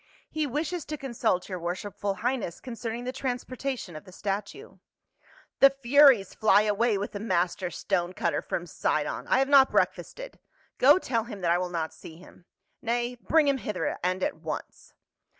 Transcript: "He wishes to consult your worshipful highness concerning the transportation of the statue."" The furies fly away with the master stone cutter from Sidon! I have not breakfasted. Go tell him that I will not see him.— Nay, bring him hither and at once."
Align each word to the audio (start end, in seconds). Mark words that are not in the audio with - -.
"He 0.31 0.47
wishes 0.47 0.83
to 0.85 0.97
consult 0.97 1.47
your 1.47 1.59
worshipful 1.59 2.15
highness 2.15 2.59
concerning 2.59 3.03
the 3.03 3.11
transportation 3.11 3.95
of 3.95 4.03
the 4.03 4.11
statue."" 4.11 4.79
The 5.59 5.69
furies 5.69 6.33
fly 6.33 6.63
away 6.63 6.97
with 6.97 7.11
the 7.11 7.19
master 7.19 7.69
stone 7.69 8.13
cutter 8.13 8.41
from 8.41 8.65
Sidon! 8.65 9.27
I 9.27 9.37
have 9.37 9.47
not 9.47 9.69
breakfasted. 9.69 10.39
Go 10.79 10.97
tell 10.97 11.25
him 11.25 11.41
that 11.41 11.51
I 11.51 11.59
will 11.59 11.69
not 11.69 11.93
see 11.93 12.17
him.— 12.17 12.45
Nay, 12.81 13.13
bring 13.21 13.47
him 13.47 13.59
hither 13.59 13.99
and 14.01 14.23
at 14.23 14.37
once." 14.37 14.95